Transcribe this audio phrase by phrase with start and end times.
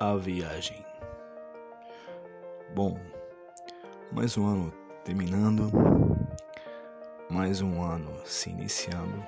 [0.00, 0.86] A viagem.
[2.72, 2.96] Bom,
[4.12, 4.72] mais um ano
[5.04, 5.72] terminando,
[7.28, 9.26] mais um ano se iniciando.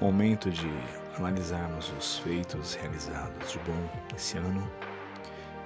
[0.00, 0.68] Momento de
[1.16, 4.68] analisarmos os feitos realizados de bom esse ano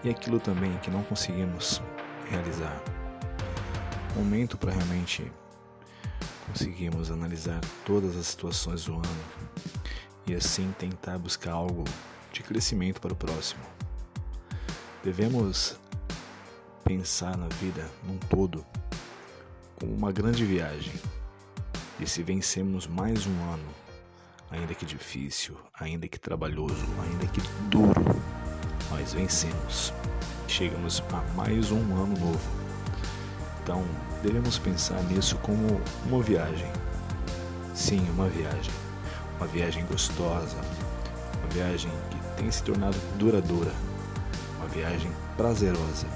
[0.04, 1.80] e aquilo também que não conseguimos
[2.28, 2.82] realizar.
[4.14, 5.32] Momento para realmente
[6.48, 9.22] conseguirmos analisar todas as situações do ano
[10.26, 11.84] e assim tentar buscar algo
[12.32, 13.62] de crescimento para o próximo.
[15.04, 15.78] Devemos
[16.84, 18.64] pensar na vida num todo
[19.78, 20.94] como uma grande viagem.
[21.98, 23.68] E se vencemos mais um ano,
[24.50, 28.04] ainda que difícil, ainda que trabalhoso, ainda que duro,
[28.90, 29.92] nós vencemos.
[30.48, 32.50] Chegamos a mais um ano novo.
[33.62, 33.84] Então,
[34.22, 36.70] devemos pensar nisso como uma viagem.
[37.74, 38.72] Sim, uma viagem.
[39.38, 40.56] Uma viagem gostosa,
[41.38, 43.70] uma viagem que tem se tornado duradoura,
[44.56, 46.08] uma viagem prazerosa.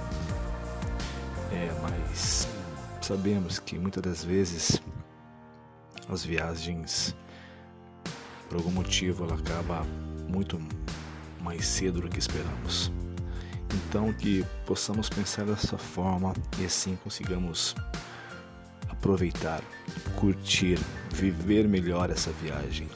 [1.52, 2.48] É, mas
[3.00, 4.82] sabemos que muitas das vezes
[6.08, 7.14] as viagens,
[8.48, 9.86] por algum motivo, ela acaba
[10.28, 10.60] muito
[11.40, 12.90] mais cedo do que esperamos.
[13.72, 17.72] Então que possamos pensar dessa forma e assim consigamos
[18.88, 19.62] aproveitar,
[20.16, 20.80] curtir,
[21.12, 22.88] viver melhor essa viagem,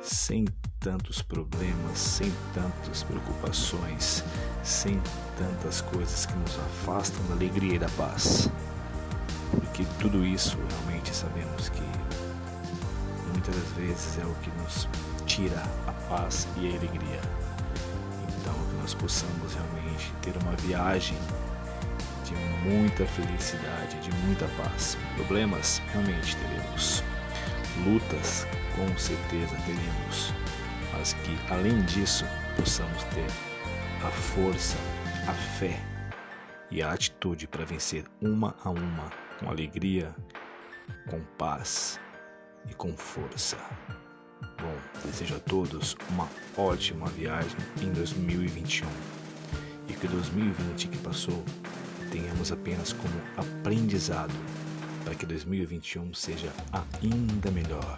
[0.00, 0.46] sem
[0.88, 4.24] tantos problemas, sem tantas preocupações,
[4.64, 4.98] sem
[5.36, 8.48] tantas coisas que nos afastam da alegria e da paz.
[9.50, 11.82] Porque tudo isso realmente sabemos que
[13.30, 14.88] muitas das vezes é o que nos
[15.26, 17.20] tira a paz e a alegria.
[18.40, 21.18] Então, que nós possamos realmente ter uma viagem
[22.24, 22.34] de
[22.66, 24.96] muita felicidade, de muita paz.
[25.16, 27.04] Problemas realmente teremos.
[27.84, 30.07] Lutas com certeza teremos
[31.08, 32.24] mas que além disso
[32.56, 33.26] possamos ter
[34.06, 34.76] a força,
[35.26, 35.80] a fé
[36.70, 40.14] e a atitude para vencer uma a uma com alegria,
[41.08, 41.98] com paz
[42.68, 43.56] e com força.
[44.60, 48.86] Bom, desejo a todos uma ótima viagem em 2021
[49.88, 51.42] e que 2020 que passou
[52.10, 54.34] tenhamos apenas como aprendizado
[55.04, 56.52] para que 2021 seja
[57.02, 57.96] ainda melhor.